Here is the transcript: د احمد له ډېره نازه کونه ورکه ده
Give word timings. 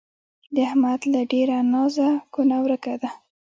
د 0.55 0.55
احمد 0.67 1.01
له 1.13 1.21
ډېره 1.31 1.57
نازه 1.73 2.07
کونه 2.33 2.55
ورکه 2.65 2.93
ده 3.01 3.09